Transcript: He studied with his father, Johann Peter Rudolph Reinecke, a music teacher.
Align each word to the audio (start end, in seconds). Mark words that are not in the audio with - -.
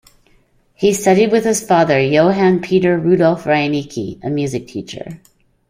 He 0.73 0.93
studied 0.93 1.31
with 1.31 1.43
his 1.45 1.61
father, 1.61 1.99
Johann 2.01 2.59
Peter 2.61 2.97
Rudolph 2.97 3.43
Reinecke, 3.43 4.17
a 4.23 4.31
music 4.31 4.65
teacher. 4.65 5.21